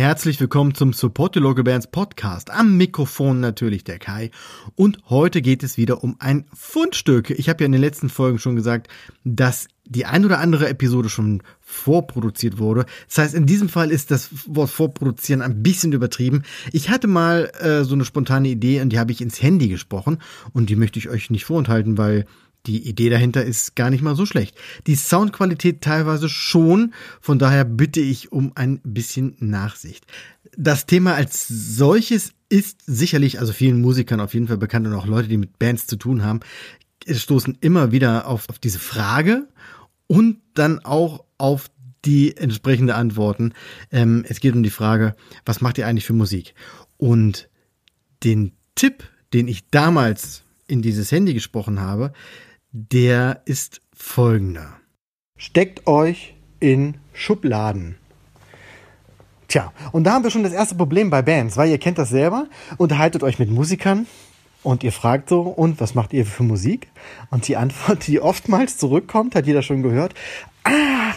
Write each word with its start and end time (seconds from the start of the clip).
Herzlich 0.00 0.40
willkommen 0.40 0.74
zum 0.74 0.94
Support 0.94 1.36
Your 1.36 1.42
Local 1.42 1.62
Bands 1.62 1.86
Podcast. 1.86 2.50
Am 2.50 2.78
Mikrofon 2.78 3.38
natürlich 3.38 3.84
der 3.84 3.98
Kai. 3.98 4.30
Und 4.74 4.96
heute 5.10 5.42
geht 5.42 5.62
es 5.62 5.76
wieder 5.76 6.02
um 6.02 6.16
ein 6.20 6.46
Fundstück. 6.54 7.28
Ich 7.28 7.50
habe 7.50 7.62
ja 7.62 7.66
in 7.66 7.72
den 7.72 7.82
letzten 7.82 8.08
Folgen 8.08 8.38
schon 8.38 8.56
gesagt, 8.56 8.88
dass 9.24 9.68
die 9.84 10.06
ein 10.06 10.24
oder 10.24 10.38
andere 10.38 10.70
Episode 10.70 11.10
schon 11.10 11.42
vorproduziert 11.60 12.56
wurde. 12.56 12.86
Das 13.08 13.18
heißt, 13.18 13.34
in 13.34 13.44
diesem 13.44 13.68
Fall 13.68 13.90
ist 13.90 14.10
das 14.10 14.30
Wort 14.46 14.70
vorproduzieren 14.70 15.42
ein 15.42 15.62
bisschen 15.62 15.92
übertrieben. 15.92 16.44
Ich 16.72 16.88
hatte 16.88 17.06
mal 17.06 17.52
äh, 17.60 17.84
so 17.84 17.94
eine 17.94 18.06
spontane 18.06 18.48
Idee 18.48 18.80
und 18.80 18.94
die 18.94 18.98
habe 18.98 19.12
ich 19.12 19.20
ins 19.20 19.42
Handy 19.42 19.68
gesprochen 19.68 20.16
und 20.54 20.70
die 20.70 20.76
möchte 20.76 20.98
ich 20.98 21.10
euch 21.10 21.28
nicht 21.28 21.44
vorenthalten, 21.44 21.98
weil 21.98 22.24
die 22.66 22.88
Idee 22.88 23.08
dahinter 23.08 23.44
ist 23.44 23.74
gar 23.74 23.90
nicht 23.90 24.02
mal 24.02 24.16
so 24.16 24.26
schlecht. 24.26 24.56
Die 24.86 24.94
Soundqualität 24.94 25.80
teilweise 25.80 26.28
schon, 26.28 26.92
von 27.20 27.38
daher 27.38 27.64
bitte 27.64 28.00
ich 28.00 28.32
um 28.32 28.52
ein 28.54 28.80
bisschen 28.84 29.36
Nachsicht. 29.38 30.06
Das 30.56 30.86
Thema 30.86 31.14
als 31.14 31.46
solches 31.48 32.32
ist 32.48 32.80
sicherlich, 32.86 33.38
also 33.38 33.52
vielen 33.52 33.80
Musikern 33.80 34.20
auf 34.20 34.34
jeden 34.34 34.48
Fall 34.48 34.58
bekannt 34.58 34.86
und 34.86 34.94
auch 34.94 35.06
Leute, 35.06 35.28
die 35.28 35.36
mit 35.36 35.58
Bands 35.58 35.86
zu 35.86 35.96
tun 35.96 36.22
haben, 36.24 36.40
stoßen 37.08 37.58
immer 37.60 37.92
wieder 37.92 38.26
auf, 38.26 38.48
auf 38.48 38.58
diese 38.58 38.78
Frage 38.78 39.48
und 40.06 40.38
dann 40.54 40.80
auch 40.80 41.24
auf 41.38 41.70
die 42.04 42.36
entsprechende 42.36 42.94
Antworten. 42.94 43.52
Ähm, 43.90 44.24
es 44.28 44.40
geht 44.40 44.54
um 44.54 44.62
die 44.62 44.70
Frage, 44.70 45.14
was 45.44 45.60
macht 45.60 45.78
ihr 45.78 45.86
eigentlich 45.86 46.06
für 46.06 46.12
Musik? 46.12 46.54
Und 46.96 47.48
den 48.24 48.52
Tipp, 48.74 49.04
den 49.32 49.48
ich 49.48 49.68
damals 49.68 50.42
in 50.66 50.82
dieses 50.82 51.12
Handy 51.12 51.34
gesprochen 51.34 51.80
habe, 51.80 52.12
der 52.72 53.42
ist 53.46 53.80
folgender. 53.92 54.76
Steckt 55.36 55.86
euch 55.86 56.34
in 56.60 56.98
Schubladen. 57.12 57.96
Tja, 59.48 59.72
und 59.90 60.04
da 60.04 60.12
haben 60.12 60.22
wir 60.22 60.30
schon 60.30 60.44
das 60.44 60.52
erste 60.52 60.76
Problem 60.76 61.10
bei 61.10 61.22
Bands, 61.22 61.56
weil 61.56 61.70
ihr 61.70 61.78
kennt 61.78 61.98
das 61.98 62.10
selber, 62.10 62.46
unterhaltet 62.76 63.24
euch 63.24 63.38
mit 63.40 63.50
Musikern 63.50 64.06
und 64.62 64.84
ihr 64.84 64.92
fragt 64.92 65.28
so, 65.28 65.40
und 65.40 65.80
was 65.80 65.94
macht 65.94 66.12
ihr 66.12 66.24
für 66.24 66.44
Musik? 66.44 66.88
Und 67.30 67.48
die 67.48 67.56
Antwort, 67.56 68.06
die 68.06 68.20
oftmals 68.20 68.76
zurückkommt, 68.76 69.34
hat 69.34 69.46
jeder 69.46 69.62
schon 69.62 69.82
gehört, 69.82 70.14
ah, 70.62 71.14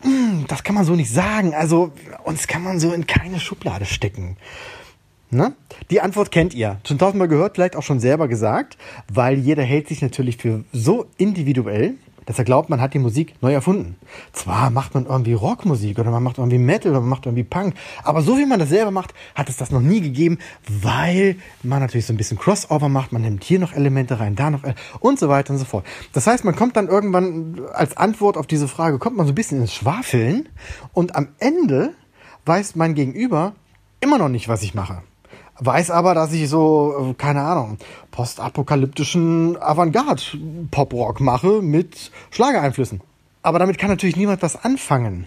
hm, 0.00 0.46
das 0.48 0.62
kann 0.62 0.74
man 0.74 0.86
so 0.86 0.94
nicht 0.94 1.12
sagen, 1.12 1.54
also 1.54 1.92
uns 2.24 2.46
kann 2.46 2.62
man 2.62 2.80
so 2.80 2.92
in 2.92 3.06
keine 3.06 3.40
Schublade 3.40 3.84
stecken. 3.84 4.38
Ne? 5.30 5.54
Die 5.90 6.00
Antwort 6.00 6.30
kennt 6.30 6.54
ihr. 6.54 6.78
Schon 6.86 6.98
tausendmal 6.98 7.28
gehört, 7.28 7.56
vielleicht 7.56 7.76
auch 7.76 7.82
schon 7.82 7.98
selber 7.98 8.28
gesagt, 8.28 8.78
weil 9.12 9.38
jeder 9.38 9.64
hält 9.64 9.88
sich 9.88 10.00
natürlich 10.00 10.36
für 10.36 10.64
so 10.72 11.06
individuell, 11.16 11.94
dass 12.26 12.38
er 12.38 12.44
glaubt, 12.44 12.68
man 12.68 12.80
hat 12.80 12.92
die 12.92 12.98
Musik 12.98 13.34
neu 13.40 13.52
erfunden. 13.52 13.96
Zwar 14.32 14.70
macht 14.70 14.94
man 14.94 15.06
irgendwie 15.06 15.32
Rockmusik 15.32 15.98
oder 15.98 16.10
man 16.10 16.22
macht 16.22 16.38
irgendwie 16.38 16.58
Metal 16.58 16.90
oder 16.90 17.00
man 17.00 17.08
macht 17.08 17.26
irgendwie 17.26 17.44
Punk, 17.44 17.74
aber 18.02 18.20
so 18.20 18.36
wie 18.36 18.46
man 18.46 18.58
das 18.58 18.68
selber 18.68 18.90
macht, 18.90 19.14
hat 19.34 19.48
es 19.48 19.56
das 19.56 19.70
noch 19.70 19.80
nie 19.80 20.00
gegeben, 20.00 20.38
weil 20.68 21.36
man 21.62 21.80
natürlich 21.80 22.06
so 22.06 22.12
ein 22.12 22.16
bisschen 22.16 22.38
Crossover 22.38 22.88
macht, 22.88 23.12
man 23.12 23.22
nimmt 23.22 23.44
hier 23.44 23.58
noch 23.58 23.72
Elemente 23.72 24.20
rein, 24.20 24.34
da 24.34 24.50
noch 24.50 24.62
und 25.00 25.18
so 25.18 25.28
weiter 25.28 25.52
und 25.52 25.58
so 25.58 25.64
fort. 25.64 25.86
Das 26.12 26.26
heißt, 26.26 26.44
man 26.44 26.56
kommt 26.56 26.76
dann 26.76 26.88
irgendwann 26.88 27.62
als 27.72 27.96
Antwort 27.96 28.36
auf 28.36 28.46
diese 28.46 28.68
Frage, 28.68 28.98
kommt 28.98 29.16
man 29.16 29.26
so 29.26 29.32
ein 29.32 29.36
bisschen 29.36 29.60
ins 29.60 29.72
Schwafeln 29.72 30.48
und 30.92 31.16
am 31.16 31.28
Ende 31.38 31.94
weiß 32.44 32.76
mein 32.76 32.94
Gegenüber 32.94 33.54
immer 34.00 34.18
noch 34.18 34.28
nicht, 34.28 34.48
was 34.48 34.62
ich 34.62 34.74
mache 34.74 35.02
weiß 35.58 35.90
aber, 35.90 36.14
dass 36.14 36.32
ich 36.32 36.48
so, 36.48 37.10
äh, 37.10 37.14
keine 37.14 37.42
Ahnung, 37.42 37.78
postapokalyptischen 38.10 39.60
Avantgarde-Pop-Rock 39.60 41.20
mache 41.20 41.62
mit 41.62 42.10
Schlagereinflüssen. 42.30 43.00
Aber 43.42 43.58
damit 43.58 43.78
kann 43.78 43.90
natürlich 43.90 44.16
niemand 44.16 44.42
was 44.42 44.62
anfangen. 44.64 45.26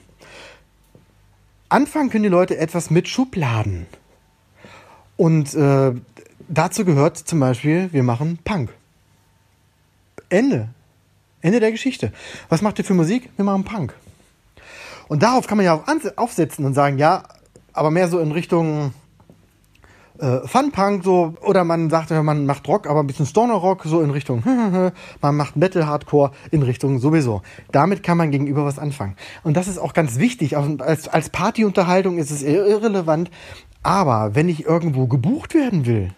Anfangen 1.70 2.09
können 2.09 2.24
die 2.24 2.30
Leute 2.30 2.58
etwas 2.58 2.90
mit 2.90 3.08
Schubladen. 3.08 3.86
Und 5.18 5.54
äh, 5.54 5.94
dazu 6.48 6.86
gehört 6.86 7.18
zum 7.18 7.40
Beispiel, 7.40 7.94
wir 7.94 8.04
machen 8.04 8.40
Punk. 8.44 8.74
Ende. 10.30 10.70
Ende 11.42 11.59
der 11.59 11.72
Geschichte. 11.72 12.12
Was 12.50 12.62
macht 12.62 12.80
ihr 12.80 12.86
für 12.86 12.94
Musik? 12.94 13.30
Wir 13.36 13.46
machen 13.46 13.64
Punk. 13.64 13.94
Und 15.08 15.24
darauf 15.24 15.48
kann 15.48 15.58
man 15.58 15.66
ja 15.66 15.74
auch 15.74 15.84
aufsetzen 16.18 16.66
und 16.66 16.74
sagen, 16.74 16.98
ja, 16.98 17.24
aber 17.74 17.92
mehr 17.92 18.08
so 18.09 18.20
in 18.20 18.31
Richtung 18.31 18.94
äh, 20.19 20.47
Fun-Punk 20.47 21.03
so, 21.03 21.34
oder 21.41 21.63
man 21.63 21.90
sagt, 21.90 22.12
man 22.12 22.46
macht 22.46 22.68
Rock, 22.68 22.88
aber 22.88 23.00
ein 23.00 23.07
bisschen 23.07 23.25
Stoner-Rock, 23.25 23.84
so 23.85 24.02
in 24.02 24.09
Richtung, 24.09 24.44
man 25.22 25.35
macht 25.35 25.56
Metal-Hardcore 25.56 26.31
in 26.52 26.63
Richtung 26.63 27.00
sowieso. 27.00 27.41
Damit 27.72 28.03
kann 28.03 28.18
man 28.18 28.31
gegenüber 28.31 28.66
was 28.66 28.80
anfangen. 28.80 29.16
Und 29.44 29.56
das 29.56 29.68
ist 29.68 29.78
auch 29.78 29.94
ganz 29.94 30.19
wichtig. 30.19 30.57
Als, 30.57 31.07
als 31.07 31.30
Partyunterhaltung 31.30 32.18
ist 32.18 32.31
es 32.31 32.44
irrelevant. 32.44 33.31
Aber 33.81 34.35
wenn 34.35 34.50
ich 34.50 34.66
irgendwo 34.66 35.07
gebucht 35.07 35.53
werden 35.53 35.85
will 35.85 36.12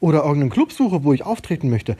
oder 0.00 0.24
irgendeinen 0.24 0.50
Club 0.50 0.72
suche, 0.72 1.04
wo 1.04 1.12
ich 1.12 1.24
auftreten 1.24 1.70
möchte, 1.70 1.96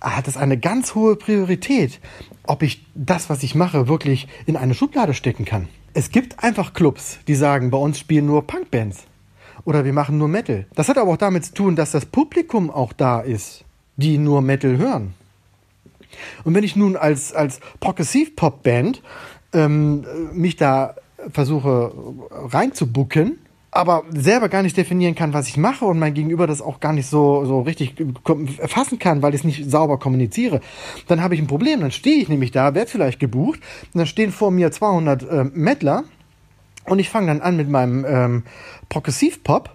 hat 0.00 0.28
es 0.28 0.36
eine 0.36 0.58
ganz 0.58 0.94
hohe 0.94 1.16
Priorität, 1.16 2.00
ob 2.46 2.62
ich 2.62 2.84
das, 2.94 3.30
was 3.30 3.42
ich 3.42 3.54
mache, 3.54 3.88
wirklich 3.88 4.28
in 4.44 4.56
eine 4.56 4.74
Schublade 4.74 5.14
stecken 5.14 5.44
kann. 5.44 5.68
Es 5.94 6.10
gibt 6.10 6.42
einfach 6.42 6.74
Clubs, 6.74 7.18
die 7.28 7.36
sagen, 7.36 7.70
bei 7.70 7.78
uns 7.78 7.98
spielen 7.98 8.26
nur 8.26 8.46
Punkbands 8.46 9.06
oder 9.64 9.84
wir 9.84 9.92
machen 9.92 10.18
nur 10.18 10.28
Metal. 10.28 10.66
Das 10.74 10.88
hat 10.88 10.98
aber 10.98 11.10
auch 11.10 11.16
damit 11.16 11.46
zu 11.46 11.54
tun, 11.54 11.76
dass 11.76 11.90
das 11.90 12.06
Publikum 12.06 12.70
auch 12.70 12.92
da 12.92 13.20
ist, 13.20 13.64
die 13.96 14.18
nur 14.18 14.42
Metal 14.42 14.76
hören. 14.76 15.14
Und 16.44 16.54
wenn 16.54 16.64
ich 16.64 16.76
nun 16.76 16.96
als, 16.96 17.32
als 17.32 17.60
Progressiv-Pop-Band 17.80 19.02
ähm, 19.52 20.04
mich 20.32 20.56
da 20.56 20.94
versuche 21.32 21.92
reinzubucken, 22.30 23.38
aber 23.74 24.04
selber 24.10 24.48
gar 24.48 24.62
nicht 24.62 24.76
definieren 24.76 25.16
kann, 25.16 25.32
was 25.32 25.48
ich 25.48 25.56
mache 25.56 25.84
und 25.84 25.98
mein 25.98 26.14
Gegenüber 26.14 26.46
das 26.46 26.62
auch 26.62 26.78
gar 26.78 26.92
nicht 26.92 27.08
so, 27.08 27.44
so 27.44 27.62
richtig 27.62 27.96
erfassen 28.58 29.00
kann, 29.00 29.20
weil 29.20 29.34
ich 29.34 29.40
es 29.40 29.44
nicht 29.44 29.68
sauber 29.68 29.98
kommuniziere, 29.98 30.60
dann 31.08 31.20
habe 31.20 31.34
ich 31.34 31.40
ein 31.40 31.48
Problem. 31.48 31.80
Dann 31.80 31.90
stehe 31.90 32.22
ich 32.22 32.28
nämlich 32.28 32.52
da, 32.52 32.74
werde 32.74 32.90
vielleicht 32.90 33.18
gebucht, 33.18 33.60
und 33.92 33.98
dann 33.98 34.06
stehen 34.06 34.30
vor 34.30 34.52
mir 34.52 34.70
200 34.70 35.22
äh, 35.22 35.44
Mettler 35.52 36.04
und 36.86 36.98
ich 36.98 37.08
fange 37.08 37.28
dann 37.28 37.40
an 37.40 37.56
mit 37.56 37.68
meinem 37.68 38.04
ähm, 38.06 38.42
Progressivpop 38.88 39.70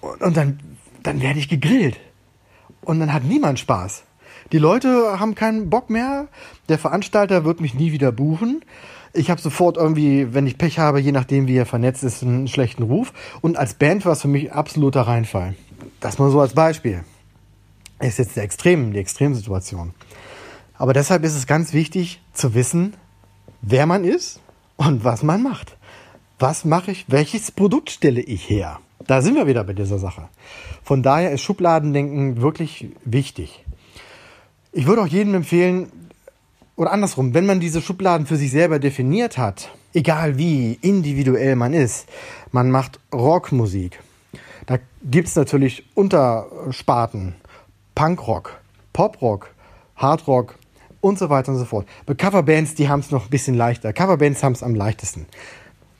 und, 0.00 0.22
und 0.22 0.36
dann, 0.36 0.60
dann 1.02 1.20
werde 1.20 1.38
ich 1.38 1.48
gegrillt. 1.48 1.98
Und 2.82 3.00
dann 3.00 3.12
hat 3.12 3.24
niemand 3.24 3.58
Spaß. 3.58 4.04
Die 4.52 4.58
Leute 4.58 5.18
haben 5.18 5.34
keinen 5.34 5.70
Bock 5.70 5.90
mehr. 5.90 6.28
Der 6.68 6.78
Veranstalter 6.78 7.44
wird 7.44 7.60
mich 7.60 7.74
nie 7.74 7.92
wieder 7.92 8.12
buchen. 8.12 8.64
Ich 9.12 9.30
habe 9.30 9.40
sofort 9.40 9.76
irgendwie, 9.76 10.34
wenn 10.34 10.46
ich 10.46 10.58
Pech 10.58 10.78
habe, 10.78 11.00
je 11.00 11.10
nachdem 11.10 11.48
wie 11.48 11.56
er 11.56 11.66
vernetzt 11.66 12.04
ist, 12.04 12.22
einen 12.22 12.46
schlechten 12.46 12.82
Ruf. 12.82 13.12
Und 13.40 13.56
als 13.56 13.74
Band 13.74 14.04
war 14.04 14.12
es 14.12 14.22
für 14.22 14.28
mich 14.28 14.52
absoluter 14.52 15.02
Reinfall. 15.02 15.54
Das 16.00 16.18
mal 16.18 16.30
so 16.30 16.40
als 16.40 16.54
Beispiel. 16.54 17.02
Ist 17.98 18.18
jetzt 18.18 18.36
der 18.36 18.44
Extrem, 18.44 18.92
die 18.92 18.98
Extremsituation. 18.98 19.94
Aber 20.74 20.92
deshalb 20.92 21.24
ist 21.24 21.34
es 21.34 21.46
ganz 21.46 21.72
wichtig 21.72 22.20
zu 22.34 22.54
wissen, 22.54 22.94
wer 23.62 23.86
man 23.86 24.04
ist 24.04 24.40
und 24.76 25.02
was 25.02 25.22
man 25.22 25.42
macht 25.42 25.76
was 26.38 26.64
mache 26.64 26.90
ich, 26.90 27.06
welches 27.08 27.50
Produkt 27.50 27.90
stelle 27.90 28.20
ich 28.20 28.48
her? 28.48 28.80
Da 29.06 29.22
sind 29.22 29.36
wir 29.36 29.46
wieder 29.46 29.64
bei 29.64 29.72
dieser 29.72 29.98
Sache. 29.98 30.28
Von 30.82 31.02
daher 31.02 31.32
ist 31.32 31.42
Schubladendenken 31.42 32.40
wirklich 32.40 32.88
wichtig. 33.04 33.64
Ich 34.72 34.86
würde 34.86 35.02
auch 35.02 35.06
jedem 35.06 35.34
empfehlen, 35.34 35.90
oder 36.76 36.92
andersrum, 36.92 37.32
wenn 37.32 37.46
man 37.46 37.60
diese 37.60 37.80
Schubladen 37.80 38.26
für 38.26 38.36
sich 38.36 38.50
selber 38.50 38.78
definiert 38.78 39.38
hat, 39.38 39.70
egal 39.94 40.36
wie 40.36 40.78
individuell 40.82 41.56
man 41.56 41.72
ist, 41.72 42.06
man 42.52 42.70
macht 42.70 43.00
Rockmusik. 43.14 44.02
Da 44.66 44.78
gibt 45.02 45.28
es 45.28 45.36
natürlich 45.36 45.86
Untersparten, 45.94 47.36
Punkrock, 47.94 48.60
Poprock, 48.92 49.54
Hardrock 49.94 50.56
und 51.00 51.18
so 51.18 51.30
weiter 51.30 51.52
und 51.52 51.58
so 51.58 51.64
fort. 51.64 51.86
Bei 52.04 52.14
Coverbands, 52.14 52.74
die 52.74 52.88
haben 52.88 53.00
es 53.00 53.10
noch 53.10 53.24
ein 53.24 53.30
bisschen 53.30 53.54
leichter. 53.54 53.92
Coverbands 53.92 54.42
haben 54.42 54.52
es 54.52 54.62
am 54.62 54.74
leichtesten. 54.74 55.26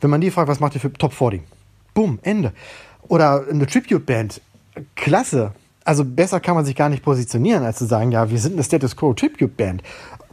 Wenn 0.01 0.11
man 0.11 0.21
die 0.21 0.31
fragt, 0.31 0.49
was 0.49 0.61
macht 0.61 0.75
ihr 0.75 0.81
für 0.81 0.93
Top 0.93 1.13
40? 1.13 1.43
Boom, 1.95 2.19
Ende. 2.23 2.53
Oder 3.09 3.47
eine 3.49 3.67
Tribute-Band. 3.67 4.41
Klasse. 4.95 5.53
Also 5.85 6.05
besser 6.05 6.41
kann 6.41 6.55
man 6.55 6.65
sich 6.65 6.75
gar 6.75 6.89
nicht 6.89 7.03
positionieren, 7.03 7.65
als 7.65 7.79
zu 7.79 7.87
sagen, 7.87 8.11
ja, 8.13 8.31
wir 8.31 8.39
sind 8.39 8.55
eine 8.55 8.65
Status 8.65 8.97
Quo 8.97 9.15
Tribute-Band. 9.15 9.83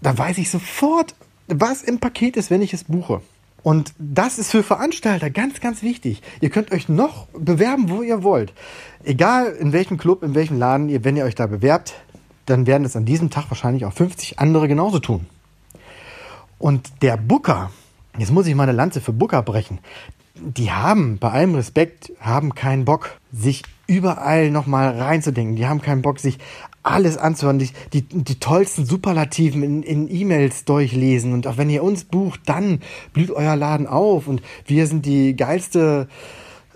Da 0.01 0.17
weiß 0.17 0.37
ich 0.39 0.49
sofort, 0.49 1.15
was 1.47 1.83
im 1.83 1.99
Paket 1.99 2.37
ist, 2.37 2.49
wenn 2.49 2.61
ich 2.61 2.73
es 2.73 2.85
buche. 2.85 3.21
Und 3.63 3.93
das 3.97 4.39
ist 4.39 4.51
für 4.51 4.61
Veranstalter 4.61 5.29
ganz, 5.29 5.61
ganz 5.61 5.81
wichtig. 5.81 6.21
Ihr 6.41 6.49
könnt 6.49 6.73
euch 6.73 6.89
noch 6.89 7.27
bewerben, 7.27 7.89
wo 7.89 8.01
ihr 8.01 8.21
wollt. 8.21 8.53
Egal 9.05 9.53
in 9.53 9.71
welchem 9.71 9.97
Club, 9.97 10.21
in 10.21 10.35
welchem 10.35 10.59
Laden, 10.59 10.89
ihr, 10.89 11.05
wenn 11.05 11.15
ihr 11.15 11.23
euch 11.23 11.35
da 11.35 11.47
bewerbt, 11.47 11.93
dann 12.45 12.67
werden 12.67 12.83
es 12.83 12.97
an 12.97 13.05
diesem 13.05 13.29
Tag 13.29 13.49
wahrscheinlich 13.49 13.85
auch 13.85 13.93
50 13.93 14.39
andere 14.39 14.67
genauso 14.67 14.99
tun. 14.99 15.27
Und 16.59 16.91
der 17.01 17.15
Booker, 17.15 17.71
Jetzt 18.17 18.31
muss 18.31 18.47
ich 18.47 18.55
meine 18.55 18.71
Lanze 18.71 19.01
für 19.01 19.13
Booker 19.13 19.41
brechen. 19.41 19.79
Die 20.35 20.71
haben, 20.71 21.17
bei 21.17 21.31
allem 21.31 21.55
Respekt, 21.55 22.11
haben 22.19 22.53
keinen 22.53 22.85
Bock, 22.85 23.19
sich 23.31 23.63
überall 23.87 24.51
nochmal 24.51 24.99
reinzudenken. 24.99 25.55
Die 25.55 25.67
haben 25.67 25.81
keinen 25.81 26.01
Bock, 26.01 26.19
sich 26.19 26.37
alles 26.83 27.17
anzuhören, 27.17 27.59
die, 27.59 27.69
die, 27.93 28.01
die 28.01 28.39
tollsten 28.39 28.85
Superlativen 28.85 29.63
in, 29.63 29.83
in 29.83 30.13
E-Mails 30.13 30.65
durchlesen. 30.65 31.33
Und 31.33 31.47
auch 31.47 31.57
wenn 31.57 31.69
ihr 31.69 31.83
uns 31.83 32.03
bucht, 32.03 32.41
dann 32.45 32.81
blüht 33.13 33.31
euer 33.31 33.55
Laden 33.55 33.87
auf 33.87 34.27
und 34.27 34.41
wir 34.65 34.85
sind 34.85 35.05
die 35.05 35.35
geilste 35.35 36.07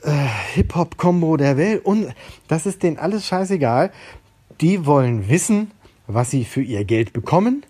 äh, 0.03 0.11
Hip-Hop-Kombo 0.55 1.37
der 1.37 1.57
Welt. 1.57 1.85
Und 1.85 2.13
das 2.47 2.65
ist 2.65 2.83
denen 2.83 2.97
alles 2.97 3.25
scheißegal. 3.25 3.91
Die 4.61 4.85
wollen 4.85 5.29
wissen, 5.29 5.71
was 6.07 6.31
sie 6.31 6.45
für 6.45 6.61
ihr 6.61 6.85
Geld 6.85 7.13
bekommen, 7.13 7.65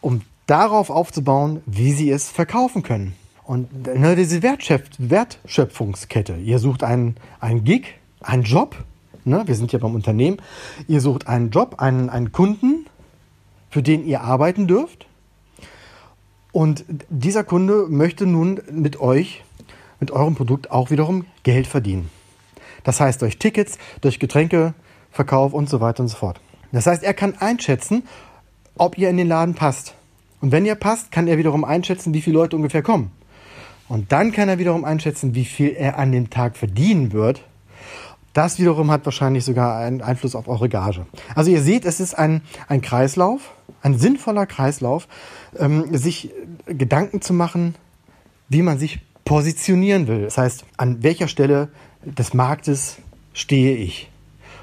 um 0.00 0.22
darauf 0.46 0.90
aufzubauen, 0.90 1.62
wie 1.66 1.92
sie 1.92 2.10
es 2.10 2.30
verkaufen 2.30 2.82
können. 2.82 3.14
Und 3.44 3.86
ne, 3.86 4.16
diese 4.16 4.42
Wertschöpf 4.42 4.90
Wertschöpfungskette. 4.98 6.36
Ihr 6.36 6.58
sucht 6.58 6.82
einen, 6.82 7.16
einen 7.38 7.64
Gig, 7.64 7.94
einen 8.20 8.42
Job. 8.42 8.76
Ne, 9.24 9.42
wir 9.46 9.54
sind 9.54 9.72
ja 9.72 9.78
beim 9.78 9.94
Unternehmen. 9.94 10.38
Ihr 10.88 11.00
sucht 11.00 11.28
einen 11.28 11.50
Job, 11.50 11.76
einen, 11.78 12.10
einen 12.10 12.32
Kunden, 12.32 12.86
für 13.70 13.82
den 13.82 14.04
ihr 14.06 14.22
arbeiten 14.22 14.66
dürft. 14.66 15.06
Und 16.52 16.84
dieser 17.08 17.44
Kunde 17.44 17.86
möchte 17.88 18.26
nun 18.26 18.60
mit 18.70 19.00
euch, 19.00 19.44
mit 20.00 20.10
eurem 20.10 20.34
Produkt 20.34 20.70
auch 20.70 20.90
wiederum 20.90 21.26
Geld 21.42 21.66
verdienen. 21.66 22.10
Das 22.82 23.00
heißt 23.00 23.20
durch 23.20 23.38
Tickets, 23.38 23.78
durch 24.00 24.18
Getränkeverkauf 24.18 25.52
und 25.52 25.68
so 25.68 25.80
weiter 25.80 26.02
und 26.02 26.08
so 26.08 26.16
fort. 26.16 26.40
Das 26.72 26.86
heißt, 26.86 27.02
er 27.02 27.14
kann 27.14 27.34
einschätzen, 27.38 28.04
ob 28.76 28.96
ihr 28.98 29.10
in 29.10 29.16
den 29.16 29.28
Laden 29.28 29.54
passt. 29.54 29.94
Und 30.40 30.52
wenn 30.52 30.66
ihr 30.66 30.74
passt, 30.74 31.10
kann 31.10 31.28
er 31.28 31.38
wiederum 31.38 31.64
einschätzen, 31.64 32.14
wie 32.14 32.22
viele 32.22 32.36
Leute 32.36 32.56
ungefähr 32.56 32.82
kommen. 32.82 33.10
Und 33.88 34.12
dann 34.12 34.32
kann 34.32 34.48
er 34.48 34.58
wiederum 34.58 34.84
einschätzen, 34.84 35.34
wie 35.34 35.44
viel 35.44 35.74
er 35.76 35.98
an 35.98 36.12
dem 36.12 36.30
Tag 36.30 36.56
verdienen 36.56 37.12
wird. 37.12 37.42
Das 38.32 38.58
wiederum 38.58 38.90
hat 38.90 39.04
wahrscheinlich 39.06 39.44
sogar 39.44 39.78
einen 39.78 40.02
Einfluss 40.02 40.34
auf 40.34 40.48
eure 40.48 40.68
Gage. 40.68 41.06
Also 41.34 41.50
ihr 41.50 41.62
seht, 41.62 41.86
es 41.86 42.00
ist 42.00 42.14
ein, 42.14 42.42
ein 42.68 42.82
Kreislauf, 42.82 43.54
ein 43.80 43.98
sinnvoller 43.98 44.44
Kreislauf, 44.44 45.08
ähm, 45.58 45.96
sich 45.96 46.30
Gedanken 46.66 47.22
zu 47.22 47.32
machen, 47.32 47.76
wie 48.48 48.62
man 48.62 48.78
sich 48.78 49.00
positionieren 49.24 50.06
will. 50.06 50.22
Das 50.22 50.36
heißt, 50.36 50.66
an 50.76 51.02
welcher 51.02 51.28
Stelle 51.28 51.68
des 52.04 52.34
Marktes 52.34 52.98
stehe 53.32 53.76
ich? 53.76 54.10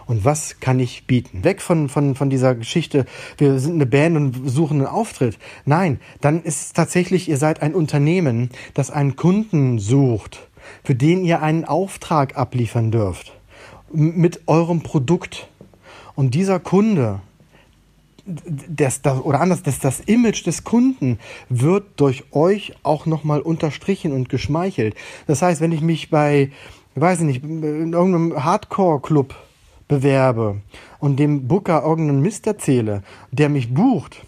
Und 0.05 0.25
was 0.25 0.59
kann 0.59 0.79
ich 0.79 1.05
bieten? 1.05 1.44
Weg 1.44 1.61
von, 1.61 1.89
von, 1.89 2.15
von 2.15 2.29
dieser 2.29 2.55
Geschichte, 2.55 3.05
wir 3.38 3.59
sind 3.59 3.75
eine 3.75 3.85
Band 3.85 4.17
und 4.17 4.50
suchen 4.50 4.77
einen 4.79 4.88
Auftritt. 4.88 5.38
Nein, 5.65 6.00
dann 6.21 6.44
ist 6.44 6.61
es 6.61 6.73
tatsächlich, 6.73 7.29
ihr 7.29 7.38
seid 7.38 7.61
ein 7.61 7.73
Unternehmen, 7.73 8.50
das 8.73 8.91
einen 8.91 9.15
Kunden 9.15 9.79
sucht, 9.79 10.47
für 10.83 10.95
den 10.95 11.23
ihr 11.23 11.41
einen 11.41 11.65
Auftrag 11.65 12.38
abliefern 12.38 12.91
dürft 12.91 13.33
mit 13.94 14.41
eurem 14.47 14.81
Produkt. 14.81 15.47
Und 16.15 16.35
dieser 16.35 16.59
Kunde, 16.59 17.21
das, 18.25 19.01
das, 19.01 19.19
oder 19.21 19.41
anders, 19.41 19.63
das, 19.63 19.79
das 19.79 20.00
Image 20.01 20.45
des 20.45 20.63
Kunden 20.63 21.19
wird 21.50 21.85
durch 21.97 22.23
euch 22.31 22.73
auch 22.83 23.05
nochmal 23.05 23.41
unterstrichen 23.41 24.11
und 24.11 24.29
geschmeichelt. 24.29 24.95
Das 25.27 25.41
heißt, 25.41 25.61
wenn 25.61 25.71
ich 25.71 25.81
mich 25.81 26.09
bei, 26.09 26.51
ich 26.95 27.01
weiß 27.01 27.21
nicht, 27.21 27.44
in 27.44 27.94
irgendeinem 27.94 28.44
Hardcore-Club 28.44 29.35
bewerbe 29.93 30.61
und 30.99 31.17
dem 31.17 31.47
Booker 31.47 31.83
irgendeinen 31.83 32.21
Mist 32.21 32.47
erzähle, 32.47 33.03
der 33.31 33.49
mich 33.49 33.73
bucht 33.73 34.25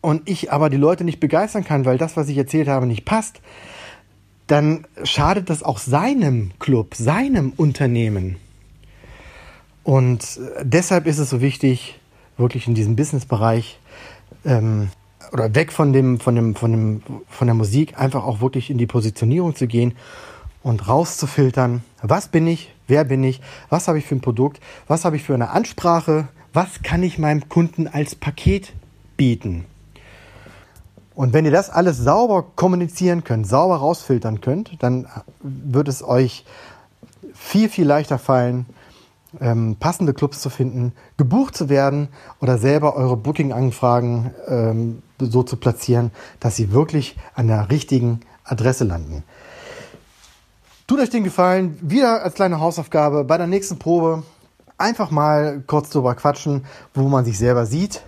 und 0.00 0.28
ich 0.28 0.52
aber 0.52 0.70
die 0.70 0.76
Leute 0.76 1.04
nicht 1.04 1.20
begeistern 1.20 1.64
kann, 1.64 1.84
weil 1.84 1.98
das, 1.98 2.16
was 2.16 2.28
ich 2.28 2.38
erzählt 2.38 2.68
habe, 2.68 2.86
nicht 2.86 3.04
passt, 3.04 3.40
dann 4.46 4.86
schadet 5.04 5.50
das 5.50 5.62
auch 5.62 5.78
seinem 5.78 6.50
Club, 6.58 6.94
seinem 6.94 7.52
Unternehmen. 7.56 8.36
Und 9.84 10.40
deshalb 10.62 11.06
ist 11.06 11.18
es 11.18 11.30
so 11.30 11.40
wichtig, 11.40 11.98
wirklich 12.36 12.66
in 12.66 12.74
diesem 12.74 12.96
Businessbereich 12.96 13.78
ähm, 14.44 14.88
oder 15.32 15.54
weg 15.54 15.72
von 15.72 15.92
dem, 15.92 16.20
von 16.20 16.34
dem, 16.34 16.54
von 16.54 16.70
dem, 16.72 17.02
von 17.28 17.46
der 17.46 17.54
Musik, 17.54 17.98
einfach 17.98 18.24
auch 18.24 18.40
wirklich 18.40 18.70
in 18.70 18.78
die 18.78 18.86
Positionierung 18.86 19.54
zu 19.54 19.66
gehen 19.66 19.94
und 20.62 20.88
rauszufiltern, 20.88 21.82
was 22.02 22.28
bin 22.28 22.46
ich, 22.46 22.72
wer 22.90 23.04
bin 23.04 23.24
ich, 23.24 23.40
was 23.70 23.88
habe 23.88 23.98
ich 23.98 24.06
für 24.06 24.16
ein 24.16 24.20
Produkt, 24.20 24.60
was 24.86 25.04
habe 25.04 25.16
ich 25.16 25.22
für 25.22 25.34
eine 25.34 25.50
Ansprache, 25.50 26.28
was 26.52 26.82
kann 26.82 27.02
ich 27.02 27.18
meinem 27.18 27.48
Kunden 27.48 27.88
als 27.88 28.14
Paket 28.14 28.72
bieten. 29.16 29.64
Und 31.14 31.32
wenn 31.32 31.44
ihr 31.44 31.50
das 31.50 31.70
alles 31.70 31.98
sauber 31.98 32.44
kommunizieren 32.56 33.24
könnt, 33.24 33.46
sauber 33.46 33.76
rausfiltern 33.76 34.40
könnt, 34.40 34.82
dann 34.82 35.06
wird 35.42 35.88
es 35.88 36.02
euch 36.02 36.44
viel, 37.34 37.68
viel 37.68 37.86
leichter 37.86 38.18
fallen, 38.18 38.66
ähm, 39.40 39.76
passende 39.78 40.14
Clubs 40.14 40.40
zu 40.40 40.50
finden, 40.50 40.92
gebucht 41.16 41.56
zu 41.56 41.68
werden 41.68 42.08
oder 42.40 42.58
selber 42.58 42.96
eure 42.96 43.16
Booking-Anfragen 43.16 44.30
ähm, 44.48 45.02
so 45.18 45.42
zu 45.42 45.56
platzieren, 45.56 46.10
dass 46.40 46.56
sie 46.56 46.72
wirklich 46.72 47.16
an 47.34 47.46
der 47.46 47.70
richtigen 47.70 48.20
Adresse 48.44 48.84
landen. 48.84 49.22
Tut 50.90 50.98
euch 50.98 51.10
den 51.10 51.22
Gefallen, 51.22 51.78
wieder 51.80 52.24
als 52.24 52.34
kleine 52.34 52.58
Hausaufgabe 52.58 53.22
bei 53.22 53.38
der 53.38 53.46
nächsten 53.46 53.78
Probe 53.78 54.24
einfach 54.76 55.12
mal 55.12 55.62
kurz 55.64 55.90
drüber 55.90 56.16
quatschen, 56.16 56.64
wo 56.94 57.06
man 57.06 57.24
sich 57.24 57.38
selber 57.38 57.64
sieht, 57.64 58.02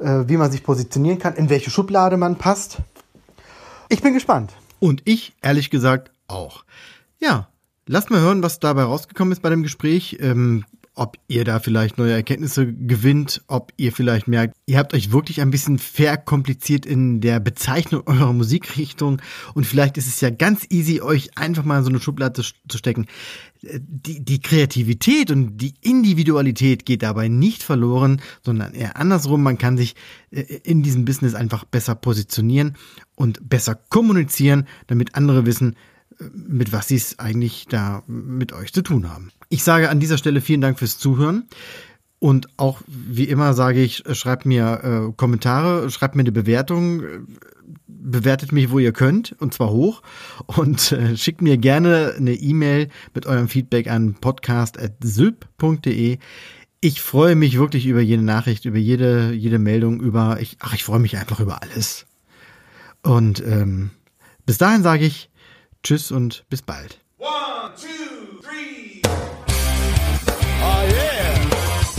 äh, 0.00 0.24
wie 0.26 0.36
man 0.36 0.50
sich 0.50 0.64
positionieren 0.64 1.20
kann, 1.20 1.36
in 1.36 1.48
welche 1.50 1.70
Schublade 1.70 2.16
man 2.16 2.34
passt. 2.34 2.78
Ich 3.88 4.02
bin 4.02 4.12
gespannt. 4.12 4.52
Und 4.80 5.02
ich, 5.04 5.36
ehrlich 5.40 5.70
gesagt, 5.70 6.10
auch. 6.26 6.64
Ja, 7.20 7.46
lasst 7.86 8.10
mal 8.10 8.18
hören, 8.18 8.42
was 8.42 8.58
dabei 8.58 8.82
rausgekommen 8.82 9.30
ist 9.30 9.42
bei 9.42 9.50
dem 9.50 9.62
Gespräch. 9.62 10.18
Ähm, 10.20 10.64
ob 11.00 11.16
ihr 11.28 11.44
da 11.44 11.60
vielleicht 11.60 11.96
neue 11.96 12.12
Erkenntnisse 12.12 12.70
gewinnt, 12.74 13.42
ob 13.46 13.72
ihr 13.78 13.90
vielleicht 13.90 14.28
merkt, 14.28 14.54
ihr 14.66 14.76
habt 14.76 14.92
euch 14.92 15.12
wirklich 15.12 15.40
ein 15.40 15.50
bisschen 15.50 15.78
verkompliziert 15.78 16.84
in 16.84 17.22
der 17.22 17.40
Bezeichnung 17.40 18.02
eurer 18.06 18.34
Musikrichtung 18.34 19.22
und 19.54 19.66
vielleicht 19.66 19.96
ist 19.96 20.08
es 20.08 20.20
ja 20.20 20.28
ganz 20.28 20.66
easy, 20.68 21.00
euch 21.00 21.38
einfach 21.38 21.64
mal 21.64 21.78
in 21.78 21.84
so 21.84 21.88
eine 21.88 22.00
Schublade 22.00 22.42
zu 22.42 22.76
stecken. 22.76 23.06
Die, 23.62 24.22
die 24.22 24.40
Kreativität 24.40 25.30
und 25.30 25.56
die 25.56 25.72
Individualität 25.80 26.84
geht 26.84 27.02
dabei 27.02 27.28
nicht 27.28 27.62
verloren, 27.62 28.20
sondern 28.44 28.74
eher 28.74 28.98
andersrum. 28.98 29.42
Man 29.42 29.56
kann 29.56 29.78
sich 29.78 29.96
äh, 30.30 30.42
in 30.64 30.82
diesem 30.82 31.06
Business 31.06 31.34
einfach 31.34 31.64
besser 31.64 31.94
positionieren 31.94 32.76
und 33.16 33.48
besser 33.48 33.74
kommunizieren, 33.74 34.66
damit 34.86 35.14
andere 35.14 35.46
wissen, 35.46 35.76
äh, 36.18 36.24
mit 36.34 36.72
was 36.72 36.88
sie 36.88 36.96
es 36.96 37.18
eigentlich 37.18 37.66
da 37.68 38.02
mit 38.06 38.52
euch 38.52 38.72
zu 38.72 38.82
tun 38.82 39.10
haben. 39.10 39.30
Ich 39.50 39.62
sage 39.64 39.90
an 39.90 40.00
dieser 40.00 40.16
Stelle 40.16 40.40
vielen 40.40 40.60
Dank 40.60 40.78
fürs 40.78 40.96
Zuhören. 40.96 41.48
Und 42.20 42.48
auch 42.56 42.82
wie 42.86 43.24
immer 43.24 43.52
sage 43.52 43.82
ich, 43.82 44.04
schreibt 44.12 44.46
mir 44.46 45.08
äh, 45.10 45.12
Kommentare, 45.16 45.90
schreibt 45.90 46.14
mir 46.14 46.20
eine 46.20 46.30
Bewertung, 46.32 47.02
bewertet 47.88 48.52
mich, 48.52 48.70
wo 48.70 48.78
ihr 48.78 48.92
könnt, 48.92 49.34
und 49.40 49.52
zwar 49.52 49.70
hoch. 49.70 50.02
Und 50.46 50.92
äh, 50.92 51.16
schickt 51.16 51.42
mir 51.42 51.56
gerne 51.56 52.14
eine 52.16 52.34
E-Mail 52.34 52.90
mit 53.12 53.26
eurem 53.26 53.48
Feedback 53.48 53.90
an 53.90 54.14
podcast.sylp.de. 54.14 56.18
Ich 56.80 57.00
freue 57.00 57.34
mich 57.34 57.58
wirklich 57.58 57.86
über 57.86 58.00
jede 58.00 58.22
Nachricht, 58.22 58.66
über 58.66 58.78
jede, 58.78 59.32
jede 59.32 59.58
Meldung, 59.58 60.00
über, 60.00 60.38
ich, 60.40 60.58
ach, 60.60 60.74
ich 60.74 60.84
freue 60.84 61.00
mich 61.00 61.18
einfach 61.18 61.40
über 61.40 61.60
alles. 61.62 62.06
Und 63.02 63.42
ähm, 63.44 63.90
bis 64.46 64.58
dahin 64.58 64.84
sage 64.84 65.06
ich 65.06 65.28
Tschüss 65.82 66.12
und 66.12 66.44
bis 66.50 66.62
bald. 66.62 67.00